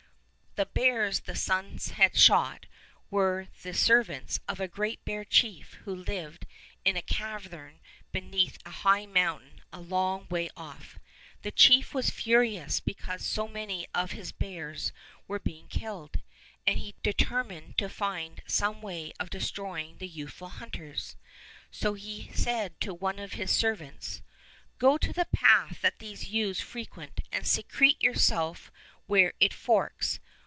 The 0.57 0.65
bears 0.65 1.21
the 1.21 1.35
sons 1.35 1.91
had 1.91 2.17
shot 2.17 2.65
were 3.09 3.47
the 3.63 3.73
ser 3.73 4.03
vants 4.03 4.41
of 4.49 4.59
a 4.59 4.67
great 4.67 5.05
bear 5.05 5.23
chief 5.23 5.75
who 5.85 5.95
lived 5.95 6.45
in 6.83 6.97
a 6.97 7.01
cavern 7.01 7.79
beneath 8.11 8.57
a 8.65 8.69
high 8.69 9.05
mountain 9.05 9.61
a 9.71 9.79
long 9.79 10.27
way 10.29 10.49
off. 10.57 10.99
This 11.41 11.53
chief 11.55 11.93
was 11.93 12.09
furious 12.09 12.81
because 12.81 13.23
so 13.25 13.47
many 13.47 13.87
of 13.95 14.11
his 14.11 14.33
bears 14.33 14.91
were 15.25 15.39
being 15.39 15.69
killed, 15.69 16.17
and 16.67 16.79
he 16.79 16.95
deter 17.01 17.45
mined 17.45 17.77
to 17.77 17.87
find 17.87 18.43
some 18.45 18.81
way 18.81 19.13
of 19.21 19.29
destroying 19.29 19.99
the 19.99 20.07
youthful 20.07 20.49
hunters. 20.49 21.15
So 21.71 21.93
he 21.93 22.29
said 22.33 22.77
to 22.81 22.93
one 22.93 23.19
of 23.19 23.33
his 23.33 23.51
servants: 23.51 24.21
"Go 24.79 24.97
to 24.97 25.13
the 25.13 25.29
path 25.33 25.79
that 25.81 25.99
these 25.99 26.25
youths 26.27 26.59
70 26.59 26.73
Fairy 26.73 26.85
Tale 26.85 26.89
Bears 26.95 27.07
frequent, 27.09 27.21
and 27.31 27.47
secrete 27.47 28.01
yourself 28.03 28.69
where 29.07 29.33
it 29.39 29.53
forks. 29.53 30.19